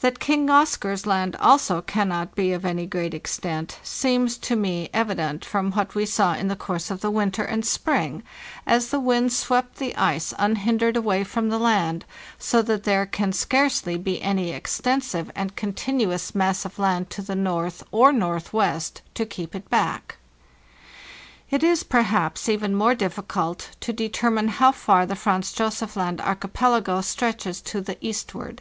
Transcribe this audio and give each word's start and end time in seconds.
That 0.00 0.18
King 0.18 0.50
Oscar's 0.50 1.06
Land 1.06 1.34
also 1.36 1.80
cannot 1.80 2.34
be 2.34 2.52
of 2.52 2.66
any 2.66 2.84
great 2.84 3.14
extent 3.14 3.78
seems 3.82 4.36
to 4.36 4.54
me 4.54 4.90
evident 4.92 5.40
THE 5.40 5.46
JOURNEY 5.46 5.46
SOUTHWARD 5.46 5.46
oa 5.46 5.46
| 5.46 5.48
Sal 5.48 5.56
N 5.62 5.62
from 5.70 5.78
what 5.78 5.94
we 5.94 6.04
saw 6.04 6.34
in 6.34 6.48
the 6.48 6.54
course 6.64 6.90
of 6.90 7.00
the 7.00 7.10
winter 7.10 7.44
and 7.44 7.64
spring, 7.64 8.22
as 8.66 8.90
the 8.90 9.00
wind 9.00 9.32
swept 9.32 9.76
the 9.76 9.96
ice 9.96 10.34
unhindered 10.38 10.98
away 10.98 11.24
from 11.24 11.48
the 11.48 11.58
land, 11.58 12.04
so 12.38 12.60
that 12.60 12.84
there 12.84 13.06
can 13.06 13.32
scarcely 13.32 13.96
be 13.96 14.20
any 14.20 14.50
extensive 14.50 15.30
and 15.34 15.56
continuous 15.56 16.34
mass 16.34 16.66
of 16.66 16.78
land 16.78 17.08
to 17.08 17.22
the 17.22 17.34
north 17.34 17.82
or 17.90 18.12
northwest 18.12 19.00
to 19.14 19.24
keep 19.24 19.54
it 19.54 19.70
back. 19.70 20.18
It 21.50 21.62
is, 21.62 21.84
perhaps, 21.84 22.50
even 22.50 22.74
more 22.74 22.94
difficult 22.94 23.70
to 23.80 23.94
determine 23.94 24.48
how 24.48 24.72
far 24.72 25.06
the 25.06 25.16
Franz 25.16 25.52
Josef 25.52 25.96
Land 25.96 26.20
archipelago 26.20 27.00
stretches 27.00 27.62
to 27.62 27.80
the 27.80 27.96
eastward. 28.06 28.60